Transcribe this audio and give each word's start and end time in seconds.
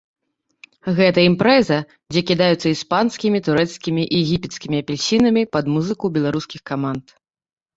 Гэта 0.99 1.19
імпрэза, 1.31 1.77
дзе 2.13 2.21
кідаюцца 2.31 2.67
іспанскімі, 2.71 3.43
турэцкімі 3.49 4.03
і 4.07 4.17
егіпецкімі 4.23 4.75
апельсінамі 4.85 5.43
пад 5.59 5.65
музыку 5.75 6.05
беларускіх 6.17 6.61
каманд. 6.73 7.05